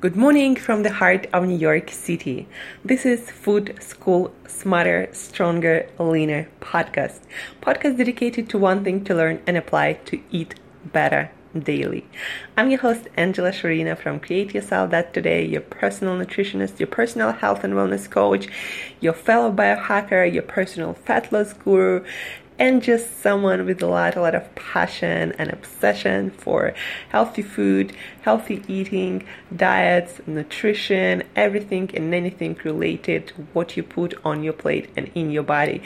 [0.00, 2.48] Good morning from the heart of New York City.
[2.84, 7.20] This is Food School Smarter, Stronger, Leaner podcast.
[7.60, 12.04] Podcast dedicated to one thing to learn and apply to eat better daily.
[12.56, 17.32] I'm your host Angela Shurina from Create Yourself Dot Today, your personal nutritionist, your personal
[17.32, 18.48] health and wellness coach,
[19.00, 22.04] your fellow biohacker, your personal fat loss guru,
[22.62, 26.72] and just someone with a lot, a lot of passion and obsession for
[27.08, 34.44] healthy food, healthy eating, diets, nutrition, everything and anything related to what you put on
[34.44, 35.82] your plate and in your body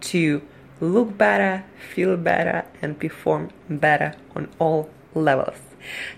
[0.00, 0.40] to
[0.80, 5.58] look better, feel better, and perform better on all levels.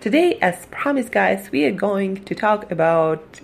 [0.00, 3.40] Today, as promised, guys, we are going to talk about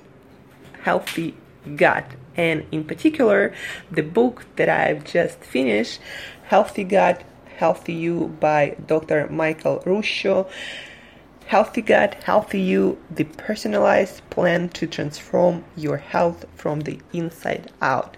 [0.83, 1.35] healthy
[1.77, 2.05] gut
[2.37, 3.53] and in particular
[3.91, 6.01] the book that I've just finished
[6.51, 7.23] Healthy Gut,
[7.59, 9.29] Healthy You by Dr.
[9.29, 10.49] Michael Ruscio.
[11.47, 18.17] Healthy Gut, Healthy You, the personalized plan to transform your health from the inside out.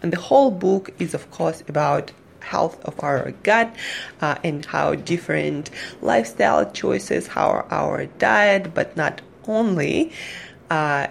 [0.00, 3.74] And the whole book is, of course, about health of our gut
[4.20, 10.12] uh, and how different lifestyle choices, how our diet, but not only,
[10.70, 11.08] uh,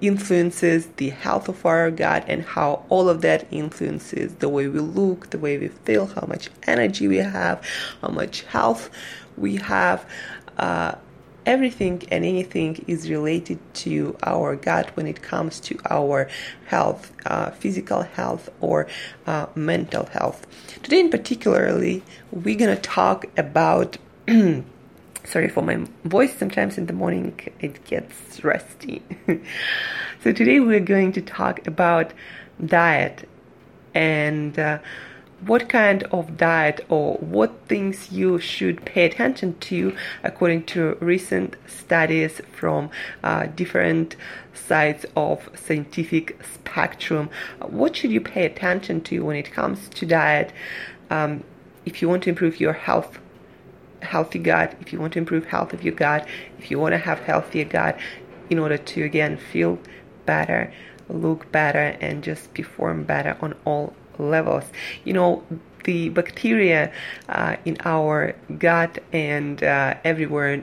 [0.00, 4.80] influences the health of our gut and how all of that influences the way we
[4.80, 7.62] look, the way we feel, how much energy we have,
[8.02, 8.90] how much health
[9.36, 10.04] we have.
[10.58, 10.94] Uh,
[11.46, 16.28] everything and anything is related to our gut when it comes to our
[16.66, 18.86] health, uh, physical health or
[19.26, 20.46] uh, mental health.
[20.82, 23.98] Today, in particularly, we're gonna talk about
[25.24, 26.36] sorry for my voice.
[26.36, 29.02] Sometimes in the morning it gets rusty.
[30.24, 32.14] So today we're going to talk about
[32.64, 33.28] diet
[33.92, 34.78] and uh,
[35.44, 41.56] what kind of diet or what things you should pay attention to according to recent
[41.66, 42.88] studies from
[43.22, 44.16] uh, different
[44.54, 47.28] sides of scientific spectrum.
[47.60, 50.54] What should you pay attention to when it comes to diet?
[51.10, 51.44] Um,
[51.84, 53.18] if you want to improve your health
[54.04, 56.26] healthy gut, if you want to improve health of your gut,
[56.58, 57.98] if you want to have healthier gut
[58.50, 59.78] in order to again feel
[60.26, 60.72] better,
[61.08, 64.64] look better, and just perform better on all levels.
[65.04, 65.42] You know,
[65.84, 66.92] the bacteria
[67.28, 70.62] uh, in our gut and uh, everywhere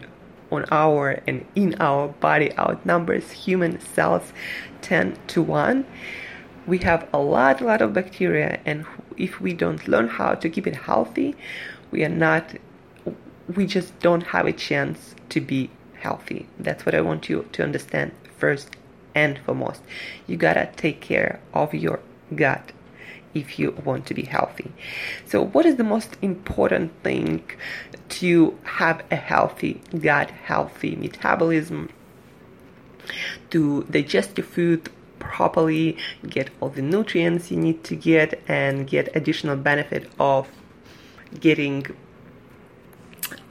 [0.51, 4.33] on our and in our body outnumbers human cells
[4.81, 5.85] 10 to 1
[6.67, 8.85] we have a lot a lot of bacteria and
[9.17, 11.35] if we don't learn how to keep it healthy
[11.91, 12.53] we are not
[13.47, 15.69] we just don't have a chance to be
[15.99, 16.47] healthy.
[16.59, 18.75] That's what I want you to understand first
[19.13, 19.81] and foremost.
[20.27, 21.99] You gotta take care of your
[22.35, 22.71] gut
[23.33, 24.71] if you want to be healthy.
[25.25, 27.43] So, what is the most important thing
[28.09, 31.89] to have a healthy gut, healthy metabolism,
[33.51, 35.97] to digest your food properly,
[36.27, 40.49] get all the nutrients you need to get, and get additional benefit of
[41.39, 41.85] getting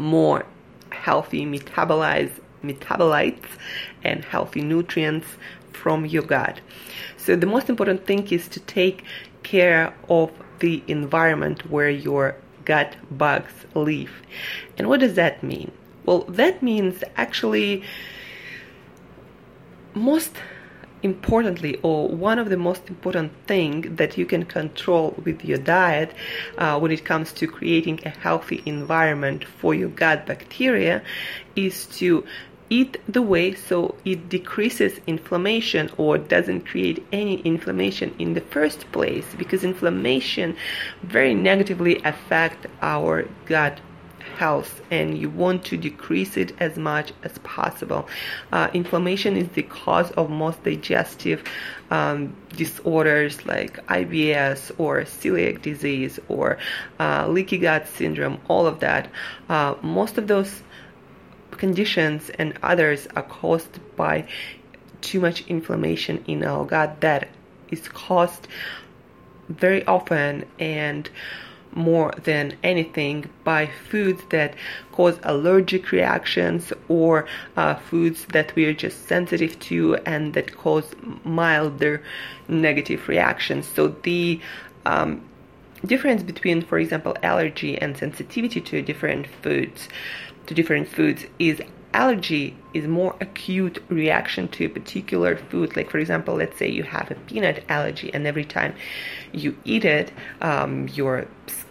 [0.01, 0.45] more
[0.91, 2.33] healthy metabolites,
[2.65, 3.47] metabolites
[4.03, 5.27] and healthy nutrients
[5.73, 6.61] from your gut.
[7.17, 9.05] So the most important thing is to take
[9.43, 14.11] care of the environment where your gut bugs live.
[14.77, 15.71] And what does that mean?
[16.05, 17.83] Well, that means actually
[19.95, 20.37] most
[21.03, 26.13] importantly or one of the most important thing that you can control with your diet
[26.59, 31.03] uh, when it comes to creating a healthy environment for your gut bacteria
[31.57, 32.25] is to
[32.71, 38.91] eat the way so it decreases inflammation or doesn't create any inflammation in the first
[38.93, 40.57] place because inflammation
[41.03, 43.81] very negatively affect our gut
[44.23, 48.09] health and you want to decrease it as much as possible.
[48.53, 51.45] Uh, inflammation is the cause of most digestive
[51.91, 56.59] um, disorders like IBS or celiac disease or
[56.99, 59.09] uh, leaky gut syndrome, all of that.
[59.49, 60.63] Uh, most of those
[61.53, 64.27] conditions and others are caused by
[65.01, 67.29] too much inflammation in our gut that
[67.71, 68.49] is caused
[69.49, 71.11] very often and
[71.73, 74.55] more than anything by foods that
[74.93, 77.27] cause allergic reactions or
[77.57, 80.95] uh, foods that we are just sensitive to and that cause
[81.25, 82.03] milder
[82.49, 83.67] negative reactions.
[83.67, 84.41] So the
[84.87, 85.23] um,
[85.87, 89.89] difference between, for example, allergy and sensitivity to different foods
[90.47, 91.63] to different foods is
[91.95, 96.83] allergy is more acute reaction to a particular food like for example let's say you
[96.83, 98.75] have a peanut allergy and every time
[99.33, 101.27] you eat it um, your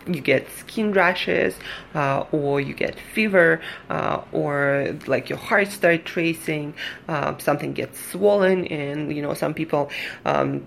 [0.07, 1.55] you get skin rashes
[1.93, 6.73] uh, or you get fever uh, or like your heart starts racing
[7.07, 9.89] uh, something gets swollen and you know some people
[10.25, 10.65] um,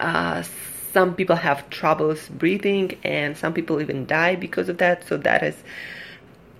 [0.00, 0.42] uh,
[0.92, 5.42] some people have troubles breathing and some people even die because of that so that
[5.42, 5.56] is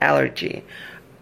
[0.01, 0.65] allergy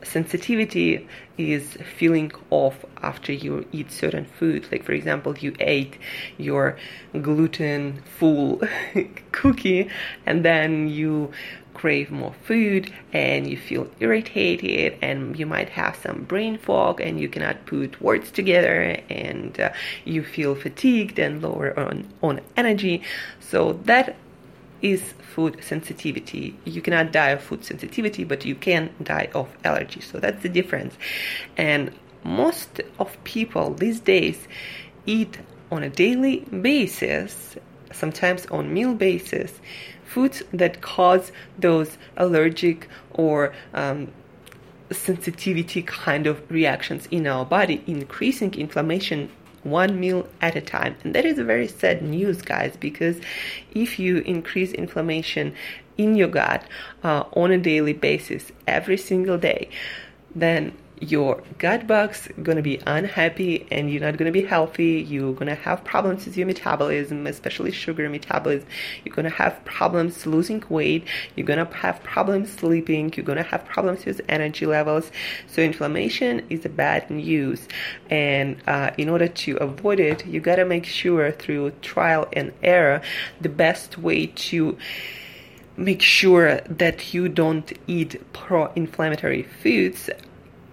[0.03, 1.07] sensitivity
[1.39, 4.67] is feeling off after you eat certain food.
[4.71, 5.99] Like for example you ate
[6.39, 6.77] your
[7.21, 8.63] gluten full
[9.33, 9.91] cookie
[10.25, 11.33] and then you
[11.77, 17.21] crave more food and you feel irritated and you might have some brain fog and
[17.21, 19.71] you cannot put words together and uh,
[20.07, 23.03] you feel fatigued and lower on, on energy.
[23.41, 24.17] So that
[24.83, 26.59] is food sensitivity.
[26.65, 30.01] You cannot die of food sensitivity, but you can die of allergy.
[30.01, 30.95] So that's the difference.
[31.57, 31.93] And
[32.25, 34.49] most of people these days
[35.07, 35.39] eat
[35.71, 37.57] on a daily basis,
[37.93, 39.61] sometimes on meal basis,
[40.05, 44.11] foods that cause those allergic or um,
[44.91, 49.31] sensitivity kind of reactions in our body, increasing inflammation
[49.71, 50.97] one meal at a time.
[51.05, 53.21] And that is very sad news, guys, because
[53.75, 55.55] if you increase inflammation
[55.97, 56.65] in your gut
[57.03, 59.69] uh, on a daily basis every single day,
[60.35, 65.05] then your gut bugs going to be unhappy and you're not going to be healthy.
[65.09, 68.69] You're going to have problems with your metabolism especially sugar metabolism.
[69.05, 71.05] You're going to have problems losing weight.
[71.35, 73.13] You're going to have problems sleeping.
[73.15, 75.11] You're going to have problems with energy levels.
[75.47, 77.69] So inflammation is a bad news.
[78.09, 82.53] And uh, in order to avoid it you got to make sure through trial and
[82.63, 83.01] error
[83.41, 84.77] the best way to
[85.77, 90.09] make sure that you don't eat pro-inflammatory foods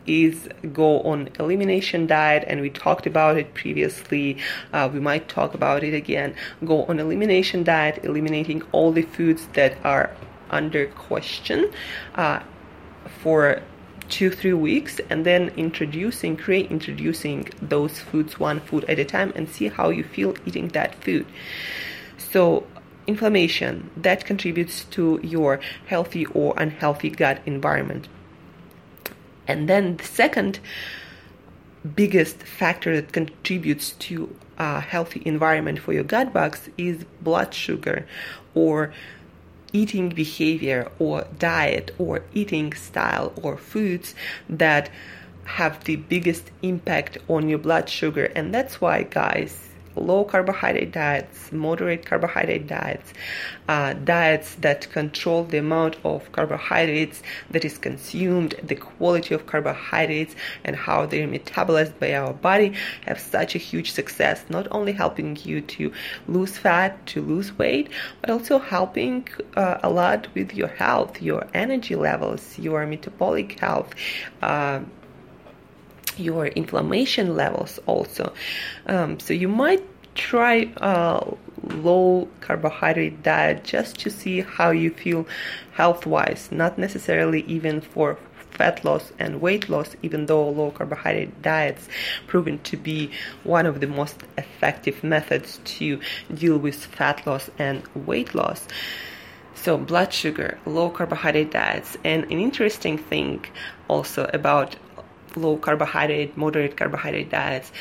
[0.06, 4.38] is go on elimination diet and we talked about it previously.
[4.72, 6.36] Uh, we might talk about it again.
[6.66, 10.12] Go on elimination diet eliminating all the foods that are
[10.50, 11.72] under question
[12.16, 12.40] uh,
[13.22, 13.62] for
[14.10, 19.50] two three weeks and then introducing reintroducing those foods one food at a time and
[19.50, 21.26] see how you feel eating that food.
[22.18, 22.68] So
[23.08, 28.08] inflammation that contributes to your healthy or unhealthy gut environment
[29.48, 30.60] and then the second
[31.96, 38.08] biggest factor that contributes to a healthy environment for your gut bugs is blood sugar
[38.54, 38.94] or
[39.74, 44.16] eating behavior or diet or eating style or foods
[44.48, 44.90] that
[45.46, 48.26] have the biggest impact on your blood sugar.
[48.36, 53.14] And that's why guys low carbohydrate diets, moderate carbohydrate diets,
[53.68, 60.36] uh, diets that control the amount of carbohydrates that is consumed, the quality of carbohydrates,
[60.64, 62.74] and how they're metabolized by our body
[63.06, 65.92] have such a huge success, not only helping you to
[66.28, 67.90] lose fat, to lose weight,
[68.22, 73.94] but also helping uh, a lot with your health, your energy levels, your metabolic health.
[74.42, 74.82] Uh,
[76.20, 78.34] your inflammation levels also.
[78.88, 79.84] Um, so you might
[80.16, 81.26] try a
[81.76, 85.26] low carbohydrate diet just to see how you feel
[85.74, 88.18] health wise, not necessarily even for
[88.52, 91.88] fat loss and weight loss, even though low carbohydrate diets
[92.28, 93.10] proven to be
[93.44, 96.00] one of the most effective methods to
[96.34, 98.68] deal with fat loss and weight loss.
[99.56, 103.46] So, blood sugar, low carbohydrate diets, and an interesting thing
[103.88, 104.76] also about
[105.36, 107.72] low carbohydrate, moderate carbohydrate diets.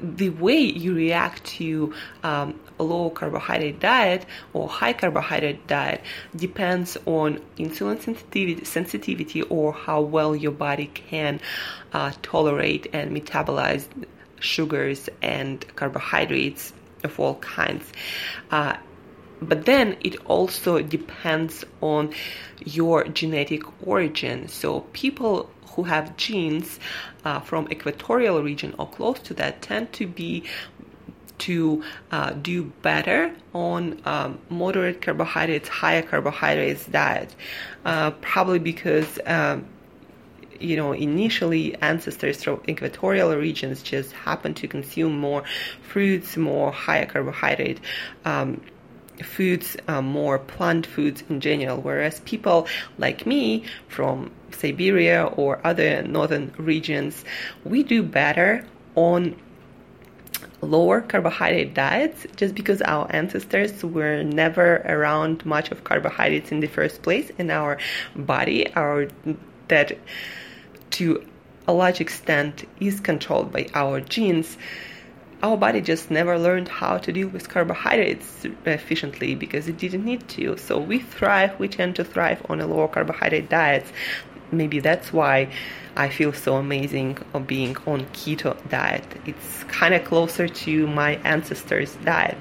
[0.00, 6.02] The way you react to um, a low carbohydrate diet or high carbohydrate diet
[6.34, 11.40] depends on insulin sensitivity, sensitivity or how well your body can
[11.92, 13.86] uh, tolerate and metabolize
[14.40, 16.72] sugars and carbohydrates
[17.04, 17.84] of all kinds.
[18.50, 18.76] Uh,
[19.42, 22.12] but then it also depends on
[22.64, 24.48] your genetic origin.
[24.48, 26.78] So people who have genes
[27.24, 30.44] uh, from equatorial region or close to that tend to be
[31.38, 31.82] to
[32.12, 37.34] uh, do better on um, moderate carbohydrates, higher carbohydrates diet,
[37.84, 39.18] uh, probably because.
[39.26, 39.66] Um,
[40.60, 45.42] you know, initially ancestors from equatorial regions just happened to consume more
[45.82, 47.80] fruits, more higher carbohydrate
[48.24, 48.60] um,
[49.22, 52.66] foods, uh, more plant foods in general, whereas people
[52.98, 57.24] like me from Siberia or other northern regions,
[57.64, 58.64] we do better
[58.94, 59.36] on
[60.60, 66.68] lower carbohydrate diets just because our ancestors were never around much of carbohydrates in the
[66.68, 67.78] first place in our
[68.14, 69.08] body our
[69.68, 69.98] that
[70.90, 71.24] to
[71.66, 74.56] a large extent is controlled by our genes,
[75.42, 80.28] our body just never learned how to deal with carbohydrates efficiently because it didn't need
[80.28, 80.56] to.
[80.56, 83.90] So we thrive, we tend to thrive on a lower carbohydrate diets.
[84.52, 85.52] Maybe that's why
[85.96, 89.04] I feel so amazing of being on keto diet.
[89.26, 92.38] It's kind of closer to my ancestors' diet.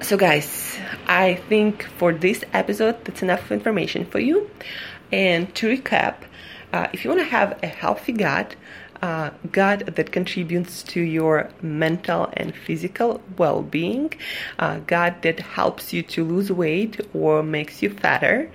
[0.00, 0.78] So guys,
[1.08, 4.48] I think for this episode that's enough information for you.
[5.12, 6.14] And to recap,
[6.72, 8.56] uh, if you want to have a healthy gut,
[9.02, 14.12] uh, gut that contributes to your mental and physical well being,
[14.58, 18.50] uh, gut that helps you to lose weight or makes you fatter.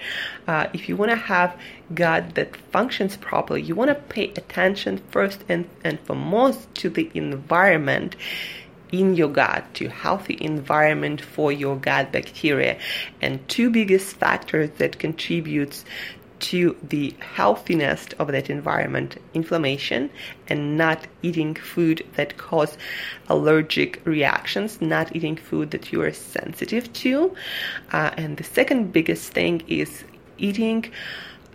[0.48, 1.58] Uh, if you want to have
[1.94, 7.10] gut that functions properly, you want to pay attention first and, and foremost to the
[7.14, 8.16] environment
[8.92, 12.78] in your gut to healthy environment for your gut bacteria
[13.22, 15.86] and two biggest factors that contributes
[16.42, 20.10] to the healthiness of that environment inflammation
[20.48, 22.78] and not eating food that cause
[23.30, 27.34] allergic reactions not eating food that you are sensitive to.
[27.94, 30.04] Uh, and the second biggest thing is
[30.38, 30.92] eating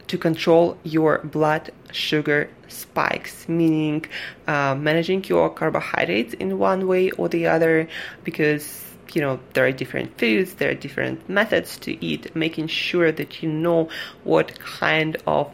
[0.06, 4.04] to control your blood sugar spikes, meaning
[4.46, 7.88] uh, managing your carbohydrates in one way or the other
[8.22, 8.84] because
[9.14, 13.42] you know there are different foods there are different methods to eat making sure that
[13.42, 13.88] you know
[14.24, 15.52] what kind of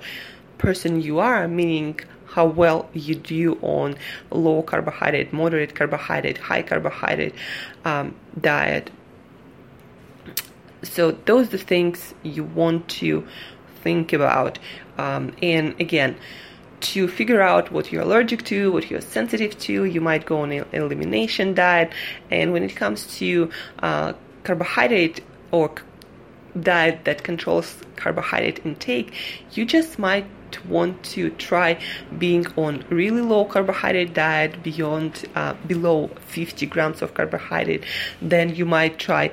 [0.58, 1.98] person you are meaning
[2.32, 3.94] how well you do on
[4.30, 7.34] low carbohydrate moderate carbohydrate high carbohydrate
[7.84, 8.90] um, diet.
[10.82, 13.26] So those are the things you want to
[13.82, 14.58] think about.
[14.98, 16.16] Um, and again
[16.82, 19.84] to figure out what you're allergic to, what you're sensitive to.
[19.84, 21.92] You might go on an elimination diet.
[22.30, 24.12] And when it comes to uh,
[24.44, 25.72] carbohydrate or
[26.60, 29.14] diet that controls carbohydrate intake,
[29.52, 30.26] you just might
[30.68, 31.78] want to try
[32.18, 37.84] being on really low carbohydrate diet beyond uh, below 50 grams of carbohydrate
[38.20, 39.32] then you might try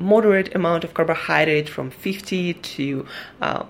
[0.00, 3.06] moderate amount of carbohydrate from 50 to
[3.40, 3.64] uh,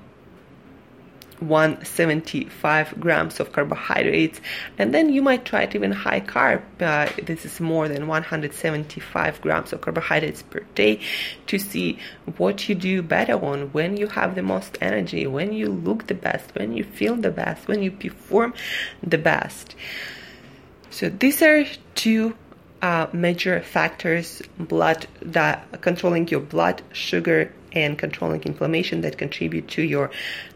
[1.40, 4.40] 175 grams of carbohydrates.
[4.78, 6.62] And then you might try it even high carb.
[6.80, 11.00] Uh, this is more than 175 grams of carbohydrates per day
[11.47, 11.99] to see
[12.37, 16.14] what you do better on when you have the most energy when you look the
[16.14, 18.52] best when you feel the best when you perform
[19.02, 19.75] the best.
[20.90, 21.64] So these are
[21.95, 22.35] two
[22.83, 29.83] uh, major factors blood that controlling your blood sugar and controlling inflammation that contribute to
[29.83, 30.11] your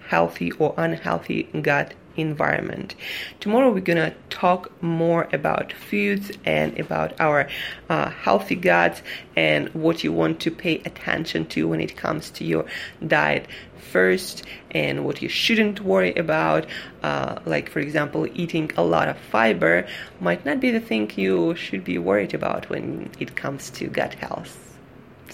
[0.08, 2.94] healthy or unhealthy gut environment.
[3.40, 7.48] Tomorrow we're gonna talk more about foods and about our
[7.88, 9.02] uh, healthy guts
[9.36, 12.66] and what you want to pay attention to when it comes to your
[13.06, 13.46] diet
[13.90, 16.66] first and what you shouldn't worry about
[17.02, 19.86] uh, like for example eating a lot of fiber
[20.20, 24.14] might not be the thing you should be worried about when it comes to gut
[24.14, 24.71] health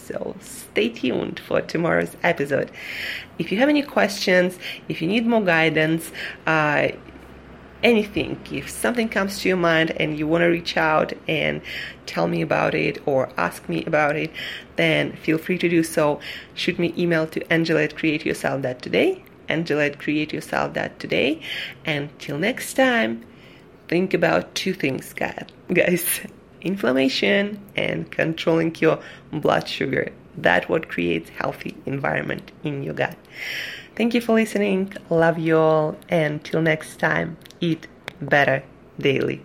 [0.09, 2.71] so stay tuned for tomorrow's episode.
[3.38, 6.11] If you have any questions, if you need more guidance,
[6.47, 6.88] uh,
[7.83, 11.61] anything, if something comes to your mind and you want to reach out and
[12.07, 14.33] tell me about it or ask me about it,
[14.77, 16.21] then feel free to do so.
[16.55, 21.41] Shoot me email to angela at createyourself.today, angela at createyourself.today.
[21.85, 23.25] And till next time,
[23.88, 26.27] think about two things, guys
[26.61, 29.00] inflammation and controlling your
[29.33, 30.12] blood sugar.
[30.37, 33.17] That what creates healthy environment in your gut.
[33.97, 34.93] Thank you for listening.
[35.11, 37.88] Love you all and till next time, eat
[38.21, 38.62] better
[38.99, 39.43] daily.